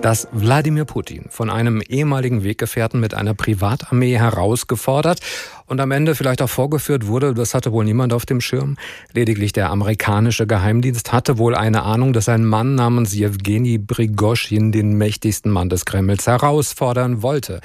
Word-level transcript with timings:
dass 0.00 0.28
Wladimir 0.32 0.84
Putin 0.86 1.26
von 1.28 1.50
einem 1.50 1.82
ehemaligen 1.82 2.42
Weggefährten 2.42 3.00
mit 3.00 3.14
einer 3.14 3.34
Privatarmee 3.34 4.16
herausgefordert 4.16 5.20
und 5.66 5.80
am 5.80 5.90
Ende 5.90 6.14
vielleicht 6.14 6.40
auch 6.42 6.48
vorgeführt 6.48 7.06
wurde, 7.06 7.34
das 7.34 7.54
hatte 7.54 7.70
wohl 7.72 7.84
niemand 7.84 8.12
auf 8.12 8.24
dem 8.24 8.40
Schirm. 8.40 8.76
Lediglich 9.12 9.52
der 9.52 9.70
amerikanische 9.70 10.46
Geheimdienst 10.46 11.12
hatte 11.12 11.38
wohl 11.38 11.54
eine 11.54 11.82
Ahnung, 11.82 12.12
dass 12.12 12.28
ein 12.28 12.44
Mann 12.44 12.74
namens 12.74 13.14
Jewgeni 13.14 13.78
Brigoschin 13.78 14.72
den 14.72 14.94
mächtigsten 14.94 15.52
Mann 15.52 15.68
des 15.68 15.84
Kremls 15.84 16.26
herausfordern 16.26 17.22
wollte. 17.22 17.60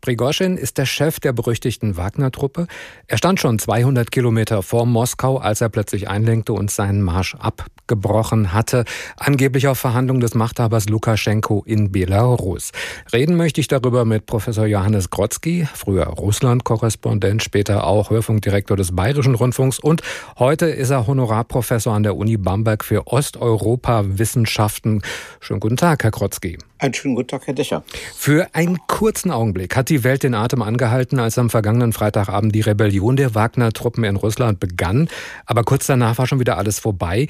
Prigoschin 0.00 0.56
ist 0.56 0.78
der 0.78 0.86
Chef 0.86 1.20
der 1.20 1.32
berüchtigten 1.32 1.96
Wagner-Truppe. 1.96 2.66
Er 3.06 3.18
stand 3.18 3.40
schon 3.40 3.58
200 3.58 4.10
Kilometer 4.10 4.62
vor 4.62 4.86
Moskau, 4.86 5.38
als 5.38 5.60
er 5.60 5.68
plötzlich 5.68 6.08
einlenkte 6.08 6.52
und 6.52 6.70
seinen 6.70 7.02
Marsch 7.02 7.34
abgebrochen 7.34 8.52
hatte, 8.52 8.84
angeblich 9.16 9.68
auf 9.68 9.78
Verhandlung 9.78 10.20
des 10.20 10.34
Machthabers 10.34 10.88
Lukaschenko 10.88 11.62
in 11.66 11.92
Belarus. 11.92 12.72
Reden 13.12 13.36
möchte 13.36 13.60
ich 13.60 13.68
darüber 13.68 14.04
mit 14.04 14.26
Professor 14.26 14.66
Johannes 14.66 15.10
Grotzky, 15.10 15.68
früher 15.72 16.06
Russland-Korrespondent, 16.06 17.42
später 17.42 17.86
auch 17.86 18.10
Hörfunkdirektor 18.10 18.76
des 18.76 18.94
Bayerischen 18.94 19.34
Rundfunks 19.34 19.78
und 19.78 20.02
heute 20.38 20.66
ist 20.66 20.90
er 20.90 21.06
Honorarprofessor 21.06 21.94
an 21.94 22.02
der 22.02 22.16
Uni 22.16 22.36
Bamberg 22.36 22.84
für 22.84 23.06
Osteuropa-Wissenschaften. 23.06 25.02
Schönen 25.40 25.60
guten 25.60 25.76
Tag, 25.76 26.04
Herr 26.04 26.10
Grotzky. 26.10 26.58
Einen 26.78 26.92
schönen 26.92 27.14
guten 27.14 27.28
Tag, 27.28 27.46
Herr 27.46 27.54
Dächer. 27.54 27.84
Für 28.14 28.48
einen 28.54 28.78
kurzen 28.86 29.30
Augenblick 29.30 29.76
hat 29.76 29.85
die 29.88 30.04
Welt 30.04 30.22
den 30.22 30.34
Atem 30.34 30.62
angehalten, 30.62 31.18
als 31.18 31.38
am 31.38 31.50
vergangenen 31.50 31.92
Freitagabend 31.92 32.54
die 32.54 32.60
Rebellion 32.60 33.16
der 33.16 33.34
Wagner-Truppen 33.34 34.04
in 34.04 34.16
Russland 34.16 34.60
begann. 34.60 35.08
Aber 35.44 35.64
kurz 35.64 35.86
danach 35.86 36.18
war 36.18 36.26
schon 36.26 36.40
wieder 36.40 36.58
alles 36.58 36.78
vorbei. 36.78 37.28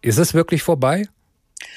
Ist 0.00 0.18
es 0.18 0.34
wirklich 0.34 0.62
vorbei? 0.62 1.06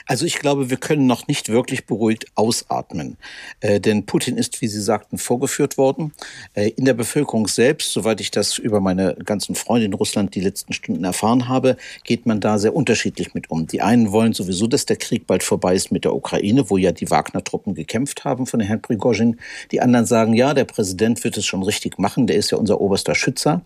Also 0.06 0.26
ich 0.26 0.40
glaube, 0.40 0.70
wir 0.70 0.78
können 0.78 1.08
noch 1.08 1.28
nicht 1.28 1.50
wirklich 1.50 1.86
beruhigt 1.86 2.28
ausatmen. 2.36 3.18
Äh, 3.60 3.80
denn 3.80 4.06
Putin 4.06 4.38
ist, 4.38 4.62
wie 4.62 4.68
Sie 4.68 4.82
sagten, 4.82 5.18
vorgeführt 5.18 5.78
worden. 5.78 6.14
Äh, 6.54 6.70
in 6.70 6.86
der 6.86 6.94
Bevölkerung 6.94 7.48
selbst, 7.48 7.92
soweit 7.92 8.22
ich 8.22 8.32
das 8.32 8.58
über 8.58 8.80
meine 8.80 9.16
ganzen 9.16 9.56
Freunde 9.56 9.86
in 9.86 9.94
Russland 9.94 10.36
die 10.36 10.42
letzten 10.42 10.74
Stunden 10.74 11.04
erfahren 11.04 11.48
habe, 11.48 11.78
geht 12.04 12.26
man 12.26 12.40
da 12.40 12.58
sehr 12.58 12.76
unterschiedlich 12.76 13.34
mit 13.34 13.50
um. 13.50 13.68
Die 13.68 13.82
einen 13.82 14.12
wollen 14.12 14.34
sowieso, 14.34 14.68
dass 14.68 14.86
der 14.86 14.98
Krieg 14.98 15.28
bald 15.28 15.44
vorbei 15.44 15.76
ist 15.76 15.92
mit 15.92 16.06
der 16.06 16.16
Ukraine, 16.16 16.70
wo 16.70 16.78
ja 16.78 16.92
die 16.92 17.10
Wagner-Truppen 17.10 17.76
gekämpft 17.76 18.24
haben 18.24 18.46
von 18.46 18.60
Herrn 18.60 18.82
Prigozhin. 18.82 19.38
Die 19.72 19.82
anderen 19.82 20.06
sagen, 20.06 20.34
ja, 20.34 20.54
der 20.54 20.66
Präsident 20.66 21.24
wird 21.24 21.38
es 21.38 21.46
schon 21.46 21.64
richtig 21.64 22.00
machen, 22.00 22.28
der 22.28 22.38
ist 22.38 22.52
ja 22.52 22.58
unser 22.58 22.82
oberster 22.82 23.16
Schützer. 23.16 23.62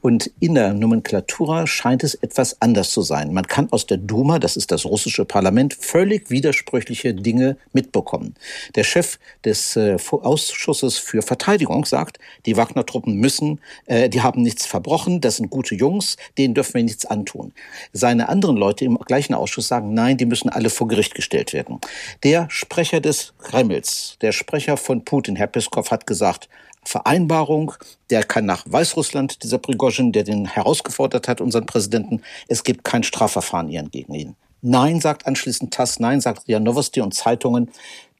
Und 0.00 0.30
in 0.40 0.54
der 0.54 0.74
Nomenklatura 0.74 1.66
scheint 1.66 2.04
es 2.04 2.14
etwas 2.14 2.60
anders 2.60 2.90
zu 2.90 3.02
sein. 3.02 3.32
Man 3.32 3.46
kann 3.46 3.70
aus 3.70 3.86
der 3.86 3.98
Duma, 3.98 4.38
das 4.38 4.56
ist 4.56 4.70
das 4.72 4.84
russische 4.84 5.24
Parlament, 5.24 5.63
Parlament 5.64 5.74
völlig 5.74 6.30
widersprüchliche 6.30 7.14
Dinge 7.14 7.56
mitbekommen. 7.72 8.34
Der 8.74 8.84
Chef 8.84 9.18
des 9.44 9.76
äh, 9.76 9.96
Ausschusses 10.10 10.98
für 10.98 11.22
Verteidigung 11.22 11.84
sagt, 11.84 12.18
die 12.46 12.56
Wagner-Truppen 12.56 13.14
müssen, 13.14 13.60
äh, 13.86 14.08
die 14.08 14.20
haben 14.20 14.42
nichts 14.42 14.66
verbrochen, 14.66 15.20
das 15.20 15.36
sind 15.36 15.50
gute 15.50 15.74
Jungs, 15.74 16.16
denen 16.36 16.54
dürfen 16.54 16.74
wir 16.74 16.82
nichts 16.82 17.06
antun. 17.06 17.52
Seine 17.92 18.28
anderen 18.28 18.56
Leute 18.56 18.84
im 18.84 18.98
gleichen 18.98 19.34
Ausschuss 19.34 19.68
sagen, 19.68 19.94
nein, 19.94 20.16
die 20.16 20.26
müssen 20.26 20.48
alle 20.50 20.70
vor 20.70 20.88
Gericht 20.88 21.14
gestellt 21.14 21.52
werden. 21.52 21.80
Der 22.22 22.48
Sprecher 22.50 23.00
des 23.00 23.32
Kremls, 23.38 24.16
der 24.20 24.32
Sprecher 24.32 24.76
von 24.76 25.04
Putin, 25.04 25.36
Herr 25.36 25.46
Peskov, 25.46 25.90
hat 25.90 26.06
gesagt, 26.06 26.48
Vereinbarung, 26.86 27.72
der 28.10 28.24
kann 28.24 28.44
nach 28.44 28.64
Weißrussland, 28.66 29.42
dieser 29.42 29.56
Prigozhin, 29.56 30.12
der 30.12 30.22
den 30.22 30.46
herausgefordert 30.46 31.28
hat, 31.28 31.40
unseren 31.40 31.64
Präsidenten, 31.64 32.20
es 32.48 32.62
gibt 32.62 32.84
kein 32.84 33.02
Strafverfahren 33.02 33.70
gegen 33.90 34.14
ihn. 34.14 34.36
Nein, 34.66 34.98
sagt 35.00 35.26
anschließend 35.26 35.74
TASS, 35.74 36.00
nein, 36.00 36.22
sagt 36.22 36.48
RIA 36.48 36.58
Novosti 36.58 37.02
und 37.02 37.12
Zeitungen. 37.12 37.70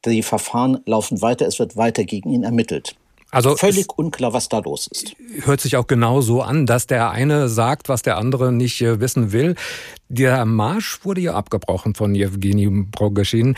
Die 0.05 0.23
Verfahren 0.23 0.81
laufen 0.85 1.23
weiter, 1.23 1.47
es 1.47 1.59
wird 1.59 1.79
weiter 1.79 2.05
gegen 2.05 2.31
ihn 2.31 2.43
ermittelt. 2.43 2.97
Also 3.31 3.57
völlig 3.57 3.87
unklar, 3.97 4.35
was 4.35 4.51
da 4.51 4.59
los 4.59 4.87
ist. 4.87 5.17
Hört 5.41 5.63
sich 5.63 5.79
auch 5.79 5.87
genau 5.87 6.21
so 6.21 6.43
an, 6.43 6.67
dass 6.67 6.87
der 6.87 7.11
eine 7.11 7.49
sagt, 7.49 7.89
was 7.89 8.03
der 8.03 8.19
andere 8.19 8.53
nicht 8.53 8.83
äh, 8.83 9.01
wissen 9.01 9.33
will. 9.33 9.55
Der 10.11 10.45
Marsch 10.45 11.03
wurde 11.03 11.23
ja 11.23 11.33
abgebrochen 11.35 11.95
von 11.95 12.15
Jewgeni 12.15 12.89
Progeschin. 12.93 13.57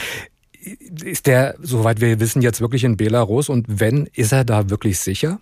Ist 1.04 1.26
der, 1.26 1.56
soweit 1.60 2.00
wir 2.00 2.20
wissen, 2.20 2.40
jetzt 2.40 2.60
wirklich 2.60 2.84
in 2.84 2.96
Belarus? 2.96 3.48
Und 3.48 3.66
wenn, 3.68 4.08
ist 4.14 4.32
er 4.32 4.44
da 4.44 4.70
wirklich 4.70 5.00
sicher? 5.00 5.40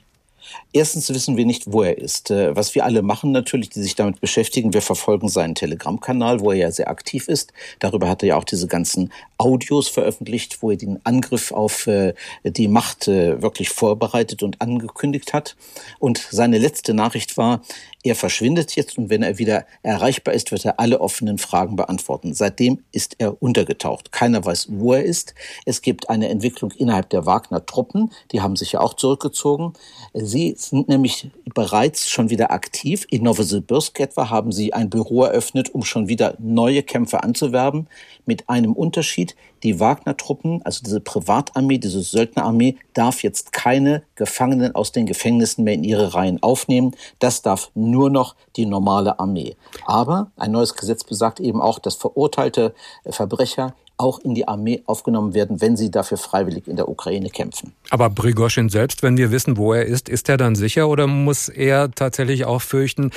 Erstens 0.72 1.08
wissen 1.10 1.36
wir 1.36 1.46
nicht, 1.46 1.72
wo 1.72 1.82
er 1.82 1.98
ist. 1.98 2.30
Äh, 2.30 2.54
was 2.56 2.74
wir 2.74 2.84
alle 2.84 3.02
machen 3.02 3.32
natürlich, 3.32 3.70
die 3.70 3.82
sich 3.82 3.94
damit 3.94 4.20
beschäftigen, 4.20 4.72
wir 4.72 4.82
verfolgen 4.82 5.28
seinen 5.28 5.54
Telegram-Kanal, 5.54 6.40
wo 6.40 6.50
er 6.50 6.58
ja 6.58 6.70
sehr 6.70 6.88
aktiv 6.88 7.28
ist. 7.28 7.52
Darüber 7.78 8.08
hat 8.08 8.22
er 8.22 8.30
ja 8.30 8.36
auch 8.36 8.44
diese 8.44 8.66
ganzen 8.66 9.12
Audios 9.38 9.88
veröffentlicht, 9.88 10.62
wo 10.62 10.70
er 10.70 10.76
den 10.76 11.00
Angriff 11.04 11.52
auf 11.52 11.86
äh, 11.86 12.14
die 12.44 12.68
Macht 12.68 13.08
äh, 13.08 13.40
wirklich 13.42 13.70
vorbereitet 13.70 14.42
und 14.42 14.60
angekündigt 14.60 15.32
hat. 15.32 15.56
Und 15.98 16.26
seine 16.30 16.58
letzte 16.58 16.94
Nachricht 16.94 17.36
war, 17.36 17.62
er 18.04 18.14
verschwindet 18.14 18.76
jetzt 18.76 18.98
und 18.98 19.08
wenn 19.08 19.22
er 19.22 19.38
wieder 19.38 19.64
erreichbar 19.82 20.34
ist, 20.34 20.52
wird 20.52 20.66
er 20.66 20.78
alle 20.78 21.00
offenen 21.00 21.38
Fragen 21.38 21.74
beantworten. 21.74 22.34
Seitdem 22.34 22.84
ist 22.92 23.16
er 23.18 23.42
untergetaucht. 23.42 24.12
Keiner 24.12 24.44
weiß, 24.44 24.66
wo 24.72 24.92
er 24.92 25.02
ist. 25.02 25.34
Es 25.64 25.80
gibt 25.80 26.10
eine 26.10 26.28
Entwicklung 26.28 26.70
innerhalb 26.72 27.08
der 27.08 27.24
Wagner-Truppen. 27.24 28.12
Die 28.30 28.42
haben 28.42 28.56
sich 28.56 28.72
ja 28.72 28.80
auch 28.80 28.92
zurückgezogen. 28.92 29.72
Sie 30.12 30.54
sind 30.58 30.86
nämlich 30.86 31.30
bereits 31.54 32.10
schon 32.10 32.28
wieder 32.28 32.50
aktiv. 32.50 33.06
In 33.08 33.22
Novosibirsk 33.22 33.98
etwa 33.98 34.28
haben 34.28 34.52
sie 34.52 34.74
ein 34.74 34.90
Büro 34.90 35.24
eröffnet, 35.24 35.74
um 35.74 35.82
schon 35.82 36.06
wieder 36.06 36.36
neue 36.38 36.82
Kämpfer 36.82 37.24
anzuwerben. 37.24 37.88
Mit 38.26 38.50
einem 38.50 38.74
Unterschied. 38.74 39.23
Die 39.62 39.80
Wagner-Truppen, 39.80 40.60
also 40.64 40.82
diese 40.84 41.00
Privatarmee, 41.00 41.78
diese 41.78 42.02
Söldnerarmee, 42.02 42.76
darf 42.92 43.22
jetzt 43.22 43.52
keine 43.52 44.02
Gefangenen 44.14 44.74
aus 44.74 44.92
den 44.92 45.06
Gefängnissen 45.06 45.64
mehr 45.64 45.74
in 45.74 45.84
ihre 45.84 46.14
Reihen 46.14 46.42
aufnehmen. 46.42 46.94
Das 47.18 47.42
darf 47.42 47.70
nur 47.74 48.10
noch 48.10 48.34
die 48.56 48.66
normale 48.66 49.18
Armee. 49.18 49.56
Aber 49.86 50.30
ein 50.36 50.52
neues 50.52 50.74
Gesetz 50.74 51.04
besagt 51.04 51.40
eben 51.40 51.60
auch, 51.60 51.78
dass 51.78 51.94
verurteilte 51.94 52.74
Verbrecher 53.08 53.74
auch 53.96 54.18
in 54.18 54.34
die 54.34 54.48
Armee 54.48 54.82
aufgenommen 54.86 55.34
werden, 55.34 55.60
wenn 55.60 55.76
sie 55.76 55.90
dafür 55.90 56.18
freiwillig 56.18 56.66
in 56.66 56.76
der 56.76 56.88
Ukraine 56.88 57.30
kämpfen. 57.30 57.72
Aber 57.90 58.10
Prigoschin 58.10 58.68
selbst, 58.68 59.02
wenn 59.02 59.16
wir 59.16 59.30
wissen, 59.30 59.56
wo 59.56 59.72
er 59.72 59.86
ist, 59.86 60.08
ist 60.08 60.28
er 60.28 60.36
dann 60.36 60.56
sicher 60.56 60.88
oder 60.88 61.06
muss 61.06 61.48
er 61.48 61.90
tatsächlich 61.90 62.44
auch 62.44 62.62
fürchten, 62.62 63.10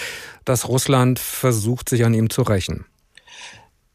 dass 0.46 0.68
Russland 0.68 1.20
versucht, 1.20 1.90
sich 1.90 2.06
an 2.06 2.14
ihm 2.14 2.30
zu 2.30 2.44
rächen? 2.44 2.86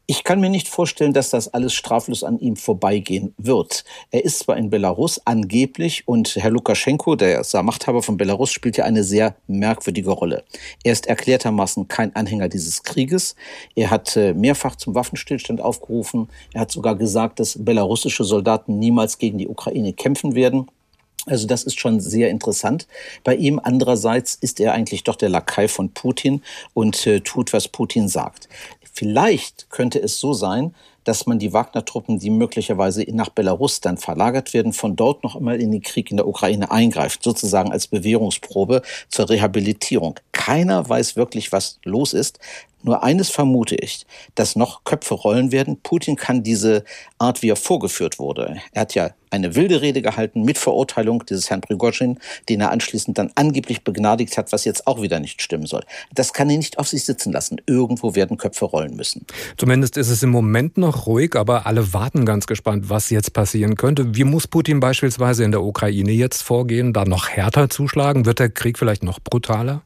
Ich 0.05 0.25
kann 0.25 0.41
mir 0.41 0.49
nicht 0.49 0.67
vorstellen, 0.67 1.13
dass 1.13 1.29
das 1.29 1.53
alles 1.53 1.73
straflos 1.73 2.25
an 2.25 2.37
ihm 2.37 2.57
vorbeigehen 2.57 3.33
wird. 3.37 3.85
Er 4.11 4.25
ist 4.25 4.39
zwar 4.39 4.57
in 4.57 4.69
Belarus 4.69 5.21
angeblich 5.25 6.05
und 6.09 6.35
Herr 6.35 6.51
Lukaschenko, 6.51 7.15
der 7.15 7.41
Machthaber 7.63 8.03
von 8.03 8.17
Belarus, 8.17 8.51
spielt 8.51 8.75
ja 8.75 8.83
eine 8.83 9.05
sehr 9.05 9.37
merkwürdige 9.47 10.11
Rolle. 10.11 10.43
Er 10.83 10.91
ist 10.91 11.07
erklärtermaßen 11.07 11.87
kein 11.87 12.13
Anhänger 12.17 12.49
dieses 12.49 12.83
Krieges. 12.83 13.37
Er 13.75 13.91
hat 13.91 14.17
äh, 14.17 14.33
mehrfach 14.33 14.75
zum 14.75 14.93
Waffenstillstand 14.93 15.61
aufgerufen. 15.61 16.27
Er 16.51 16.61
hat 16.61 16.71
sogar 16.71 16.97
gesagt, 16.97 17.39
dass 17.39 17.63
belarussische 17.63 18.25
Soldaten 18.25 18.79
niemals 18.79 19.19
gegen 19.19 19.37
die 19.37 19.47
Ukraine 19.47 19.93
kämpfen 19.93 20.35
werden. 20.35 20.67
Also 21.25 21.47
das 21.47 21.63
ist 21.63 21.79
schon 21.79 22.01
sehr 22.01 22.29
interessant. 22.29 22.87
Bei 23.23 23.35
ihm 23.35 23.59
andererseits 23.63 24.35
ist 24.35 24.59
er 24.59 24.73
eigentlich 24.73 25.05
doch 25.05 25.15
der 25.15 25.29
Lakai 25.29 25.69
von 25.69 25.89
Putin 25.91 26.41
und 26.73 27.07
äh, 27.07 27.21
tut, 27.21 27.53
was 27.53 27.69
Putin 27.69 28.09
sagt. 28.09 28.49
Vielleicht 28.93 29.69
könnte 29.69 29.99
es 29.99 30.19
so 30.19 30.33
sein, 30.33 30.73
dass 31.03 31.25
man 31.25 31.39
die 31.39 31.51
Wagner-Truppen, 31.51 32.19
die 32.19 32.29
möglicherweise 32.29 33.03
nach 33.11 33.29
Belarus 33.29 33.81
dann 33.81 33.97
verlagert 33.97 34.53
werden, 34.53 34.71
von 34.71 34.95
dort 34.95 35.23
noch 35.23 35.35
einmal 35.35 35.59
in 35.59 35.71
den 35.71 35.81
Krieg 35.81 36.11
in 36.11 36.17
der 36.17 36.27
Ukraine 36.27 36.71
eingreift, 36.71 37.23
sozusagen 37.23 37.71
als 37.71 37.87
Bewährungsprobe 37.87 38.81
zur 39.09 39.29
Rehabilitierung. 39.29 40.19
Keiner 40.31 40.87
weiß 40.87 41.15
wirklich, 41.15 41.51
was 41.51 41.79
los 41.83 42.13
ist. 42.13 42.39
Nur 42.83 43.03
eines 43.03 43.29
vermute 43.29 43.75
ich, 43.75 44.05
dass 44.35 44.55
noch 44.55 44.83
Köpfe 44.83 45.13
rollen 45.13 45.51
werden. 45.51 45.79
Putin 45.81 46.15
kann 46.15 46.43
diese 46.43 46.83
Art, 47.17 47.41
wie 47.41 47.49
er 47.49 47.55
vorgeführt 47.55 48.19
wurde. 48.19 48.57
Er 48.73 48.81
hat 48.81 48.93
ja 48.93 49.11
eine 49.31 49.55
wilde 49.55 49.81
Rede 49.81 50.01
gehalten 50.01 50.43
mit 50.43 50.57
Verurteilung 50.57 51.25
dieses 51.25 51.49
Herrn 51.49 51.61
Prigozhin, 51.61 52.19
den 52.49 52.61
er 52.61 52.71
anschließend 52.71 53.17
dann 53.17 53.31
angeblich 53.35 53.83
begnadigt 53.83 54.37
hat, 54.37 54.51
was 54.51 54.63
jetzt 54.63 54.85
auch 54.85 55.01
wieder 55.01 55.19
nicht 55.19 55.41
stimmen 55.41 55.65
soll. 55.65 55.83
Das 56.13 56.33
kann 56.33 56.49
er 56.49 56.57
nicht 56.57 56.77
auf 56.77 56.87
sich 56.87 57.03
sitzen 57.03 57.31
lassen. 57.31 57.57
Irgendwo 57.65 58.15
werden 58.15 58.37
Köpfe 58.37 58.65
rollen 58.65 58.95
müssen. 58.95 59.25
Zumindest 59.57 59.97
ist 59.97 60.09
es 60.09 60.21
im 60.21 60.29
Moment 60.29 60.77
noch 60.77 61.07
ruhig, 61.07 61.35
aber 61.35 61.65
alle 61.65 61.93
warten 61.93 62.25
ganz 62.25 62.45
gespannt, 62.45 62.89
was 62.89 63.09
jetzt 63.09 63.33
passieren 63.33 63.75
könnte. 63.75 64.15
Wie 64.15 64.23
muss 64.23 64.47
Putin 64.47 64.79
beispielsweise 64.79 65.43
in 65.43 65.51
der 65.51 65.63
Ukraine 65.63 66.11
jetzt 66.11 66.43
vorgehen, 66.43 66.93
da 66.93 67.05
noch 67.05 67.29
härter 67.29 67.69
zuschlagen? 67.69 68.25
Wird 68.25 68.39
der 68.39 68.49
Krieg 68.49 68.77
vielleicht 68.77 69.03
noch 69.03 69.19
brutaler? 69.19 69.81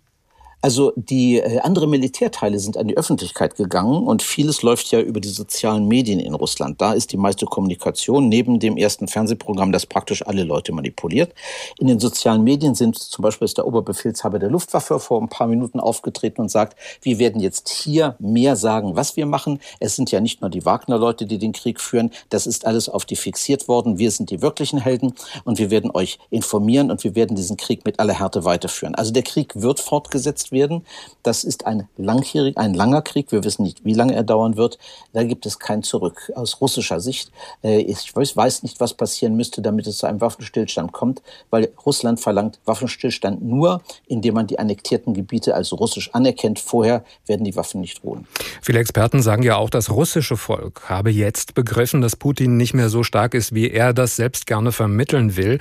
Also 0.59 0.91
die 0.95 1.37
äh, 1.37 1.59
andere 1.59 1.87
Militärteile 1.87 2.57
sind 2.57 2.77
an 2.77 2.87
die 2.87 2.97
Öffentlichkeit 2.97 3.55
gegangen 3.55 4.07
und 4.07 4.23
vieles 4.23 4.63
läuft 4.63 4.91
ja 4.91 4.99
über 4.99 5.19
die 5.19 5.29
sozialen 5.29 5.87
Medien 5.87 6.19
in 6.19 6.33
Russland. 6.33 6.81
Da 6.81 6.93
ist 6.93 7.11
die 7.11 7.17
meiste 7.17 7.45
Kommunikation 7.45 8.27
neben 8.27 8.59
dem 8.59 8.75
ersten 8.75 9.07
Fernsehprogramm, 9.07 9.71
das 9.71 9.85
praktisch 9.85 10.25
alle 10.25 10.43
Leute 10.43 10.73
manipuliert. 10.73 11.33
In 11.79 11.85
den 11.85 11.99
sozialen 11.99 12.43
Medien 12.43 12.73
sind 12.73 12.97
zum 12.97 13.21
Beispiel 13.21 13.45
ist 13.45 13.59
der 13.59 13.67
Oberbefehlshaber 13.67 14.39
der 14.39 14.49
Luftwaffe 14.49 14.99
vor 14.99 15.21
ein 15.21 15.29
paar 15.29 15.45
Minuten 15.45 15.79
aufgetreten 15.79 16.41
und 16.41 16.49
sagt, 16.49 16.75
wir 17.01 17.19
werden 17.19 17.39
jetzt 17.39 17.69
hier 17.69 18.15
mehr 18.17 18.55
sagen, 18.55 18.95
was 18.95 19.15
wir 19.15 19.27
machen. 19.27 19.59
Es 19.79 19.95
sind 19.95 20.11
ja 20.11 20.19
nicht 20.21 20.41
nur 20.41 20.49
die 20.49 20.65
Wagner-Leute, 20.65 21.27
die 21.27 21.37
den 21.37 21.53
Krieg 21.53 21.79
führen. 21.79 22.09
Das 22.29 22.47
ist 22.47 22.65
alles 22.65 22.89
auf 22.89 23.05
die 23.05 23.15
fixiert 23.15 23.67
worden. 23.67 23.99
Wir 23.99 24.09
sind 24.09 24.31
die 24.31 24.41
wirklichen 24.41 24.79
Helden 24.79 25.13
und 25.43 25.59
wir 25.59 25.69
werden 25.69 25.91
euch 25.93 26.17
informieren 26.31 26.89
und 26.89 27.03
wir 27.03 27.13
werden 27.13 27.35
diesen 27.35 27.57
Krieg 27.57 27.85
mit 27.85 27.99
aller 27.99 28.17
Härte 28.17 28.43
weiterführen. 28.43 28.95
Also 28.95 29.13
der 29.13 29.23
Krieg 29.23 29.53
wird 29.55 29.79
fortgesetzt 29.79 30.46
werden. 30.51 30.85
Das 31.23 31.43
ist 31.43 31.65
ein 31.65 31.87
ein 31.97 32.73
langer 32.73 33.01
Krieg. 33.01 33.31
Wir 33.31 33.43
wissen 33.43 33.63
nicht, 33.63 33.83
wie 33.83 33.93
lange 33.93 34.15
er 34.15 34.23
dauern 34.23 34.57
wird. 34.57 34.77
Da 35.13 35.23
gibt 35.23 35.45
es 35.45 35.59
kein 35.59 35.83
Zurück. 35.83 36.31
Aus 36.35 36.61
russischer 36.61 36.99
Sicht, 36.99 37.31
äh, 37.63 37.79
ich 37.79 38.15
weiß 38.15 38.63
nicht, 38.63 38.79
was 38.79 38.93
passieren 38.93 39.35
müsste, 39.35 39.61
damit 39.61 39.87
es 39.87 39.97
zu 39.97 40.07
einem 40.07 40.21
Waffenstillstand 40.21 40.91
kommt, 40.91 41.21
weil 41.49 41.69
Russland 41.85 42.19
verlangt 42.19 42.59
Waffenstillstand 42.65 43.43
nur, 43.43 43.81
indem 44.07 44.35
man 44.35 44.47
die 44.47 44.59
annektierten 44.59 45.13
Gebiete 45.13 45.55
als 45.55 45.71
russisch 45.73 46.13
anerkennt. 46.13 46.59
Vorher 46.59 47.03
werden 47.25 47.43
die 47.43 47.55
Waffen 47.55 47.81
nicht 47.81 48.03
ruhen. 48.03 48.27
Viele 48.61 48.79
Experten 48.79 49.21
sagen 49.21 49.43
ja 49.43 49.57
auch, 49.57 49.69
das 49.69 49.91
russische 49.91 50.37
Volk 50.37 50.89
habe 50.89 51.11
jetzt 51.11 51.53
begriffen, 51.53 52.01
dass 52.01 52.15
Putin 52.15 52.57
nicht 52.57 52.73
mehr 52.73 52.89
so 52.89 53.03
stark 53.03 53.33
ist, 53.33 53.53
wie 53.53 53.69
er 53.69 53.93
das 53.93 54.15
selbst 54.15 54.45
gerne 54.47 54.71
vermitteln 54.71 55.37
will. 55.37 55.59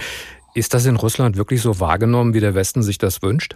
Ist 0.55 0.73
das 0.73 0.87
in 0.87 0.97
Russland 0.97 1.37
wirklich 1.37 1.61
so 1.61 1.81
wahrgenommen, 1.81 2.33
wie 2.33 2.41
der 2.41 2.55
Westen 2.55 2.83
sich 2.83 2.99
das 2.99 3.23
wünscht? 3.23 3.55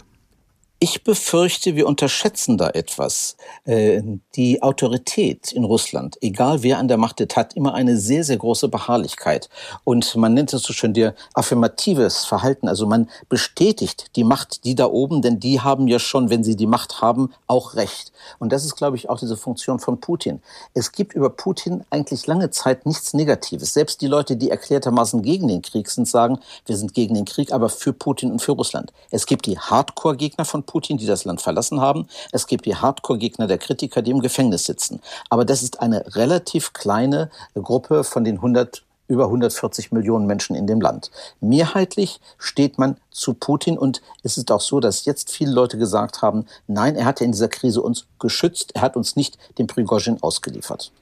Ich 0.82 1.05
befürchte, 1.05 1.77
wir 1.77 1.87
unterschätzen 1.87 2.56
da 2.56 2.71
etwas. 2.71 3.37
Äh, 3.67 4.00
die 4.35 4.62
Autorität 4.62 5.53
in 5.53 5.65
Russland, 5.65 6.17
egal 6.23 6.62
wer 6.62 6.79
an 6.79 6.88
der 6.88 6.97
Macht 6.97 7.21
ist, 7.21 7.37
hat 7.37 7.53
immer 7.53 7.75
eine 7.75 7.99
sehr, 7.99 8.25
sehr 8.25 8.38
große 8.38 8.69
Beharrlichkeit. 8.69 9.50
Und 9.85 10.17
man 10.17 10.32
nennt 10.32 10.55
es 10.55 10.62
so 10.62 10.73
schön 10.73 10.94
der 10.94 11.15
affirmatives 11.35 12.25
Verhalten. 12.25 12.67
Also 12.67 12.87
man 12.87 13.11
bestätigt 13.29 14.17
die 14.17 14.25
Macht, 14.25 14.65
die 14.65 14.75
da 14.75 14.87
oben, 14.87 15.21
denn 15.21 15.38
die 15.38 15.61
haben 15.61 15.87
ja 15.87 15.99
schon, 15.99 16.31
wenn 16.31 16.44
sie 16.44 16.56
die 16.56 16.67
Macht 16.67 17.03
haben, 17.03 17.35
auch 17.47 17.75
Recht. 17.75 18.11
Und 18.38 18.50
das 18.50 18.65
ist, 18.65 18.75
glaube 18.75 18.97
ich, 18.97 19.11
auch 19.11 19.19
diese 19.19 19.37
Funktion 19.37 19.81
von 19.81 20.00
Putin. 20.00 20.41
Es 20.73 20.93
gibt 20.93 21.12
über 21.12 21.29
Putin 21.29 21.85
eigentlich 21.91 22.27
lange 22.27 22.49
Zeit 22.49 22.87
nichts 22.87 23.12
Negatives. 23.12 23.75
Selbst 23.75 24.00
die 24.00 24.06
Leute, 24.06 24.35
die 24.35 24.49
erklärtermaßen 24.49 25.21
gegen 25.21 25.47
den 25.47 25.61
Krieg 25.61 25.91
sind, 25.91 26.09
sagen, 26.09 26.38
wir 26.65 26.79
sind 26.79 26.94
gegen 26.94 27.15
den 27.15 27.27
Krieg, 27.27 27.53
aber 27.53 27.69
für 27.69 27.93
Putin 27.93 28.32
und 28.32 28.41
für 28.41 28.53
Russland. 28.53 28.94
Es 29.11 29.27
gibt 29.27 29.44
die 29.44 29.59
Hardcore-Gegner 29.59 30.47
von 30.47 30.65
Putin, 30.70 30.99
die 30.99 31.06
das 31.06 31.25
Land 31.25 31.40
verlassen 31.40 31.81
haben. 31.81 32.06
Es 32.31 32.46
gibt 32.46 32.64
die 32.64 32.76
Hardcore-Gegner 32.76 33.49
der 33.49 33.58
Kritiker, 33.58 34.02
die 34.02 34.12
im 34.12 34.20
Gefängnis 34.20 34.64
sitzen. 34.64 35.00
Aber 35.28 35.44
das 35.44 35.64
ist 35.64 35.81
eine 35.81 36.05
relativ 36.14 36.72
kleine 36.72 37.28
Gruppe 37.55 38.05
von 38.05 38.22
den 38.22 38.37
100 38.37 38.84
über 39.08 39.25
140 39.25 39.90
Millionen 39.90 40.26
Menschen 40.26 40.55
in 40.55 40.69
dem 40.69 40.81
Land. 40.81 41.11
Mehrheitlich 41.40 42.20
steht 42.38 42.78
man 42.78 42.96
zu 43.11 43.34
Putin 43.34 43.76
und 43.76 44.00
es 44.22 44.38
ist 44.38 44.52
auch 44.52 44.61
so, 44.61 44.78
dass 44.78 45.05
jetzt 45.05 45.32
viele 45.32 45.50
Leute 45.50 45.78
gesagt 45.78 46.22
haben, 46.22 46.46
nein, 46.69 46.94
er 46.94 47.06
hat 47.06 47.19
ja 47.19 47.26
in 47.26 47.32
dieser 47.32 47.49
Krise 47.49 47.82
uns 47.82 48.06
geschützt, 48.20 48.70
er 48.75 48.82
hat 48.82 48.96
uns 48.96 49.17
nicht 49.17 49.37
dem 49.58 49.67
Prigozhin 49.67 50.22
ausgeliefert. 50.22 50.93